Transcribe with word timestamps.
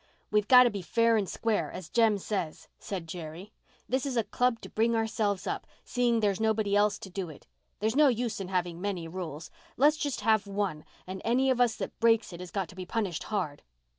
"We've 0.31 0.47
got 0.47 0.63
to 0.63 0.71
be 0.71 0.81
fair 0.81 1.15
and 1.15 1.29
square, 1.29 1.71
as 1.71 1.87
Jem 1.87 2.17
says," 2.17 2.67
said 2.79 3.07
Jerry. 3.07 3.53
"This 3.87 4.03
is 4.03 4.17
a 4.17 4.23
club 4.23 4.59
to 4.61 4.69
bring 4.71 4.95
ourselves 4.95 5.45
up, 5.45 5.67
seeing 5.83 6.21
there's 6.21 6.39
nobody 6.39 6.75
else 6.75 6.97
to 6.97 7.09
do 7.11 7.29
it. 7.29 7.45
There's 7.77 7.95
no 7.95 8.07
use 8.07 8.39
in 8.41 8.47
having 8.47 8.81
many 8.81 9.07
rules. 9.07 9.51
Let's 9.77 9.97
just 9.97 10.21
have 10.21 10.47
one 10.47 10.85
and 11.05 11.21
any 11.23 11.51
of 11.51 11.61
us 11.61 11.75
that 11.75 11.99
breaks 11.99 12.33
it 12.33 12.39
has 12.39 12.49
got 12.49 12.67
to 12.69 12.75
be 12.75 12.83
punished 12.83 13.25
hard." 13.25 13.61